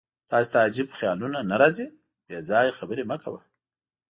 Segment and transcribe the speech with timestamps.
[0.29, 1.87] تاسې ته عجیب خیالونه نه راځي؟
[2.27, 3.41] بېځایه خبرې مه کوه.